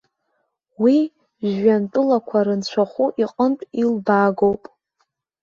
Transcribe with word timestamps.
Уи, 0.81 0.97
жәҩантәылақәа 1.49 2.39
рынцәахәы 2.45 3.05
иҟынтә 3.23 3.63
илбаагоуп. 3.81 4.63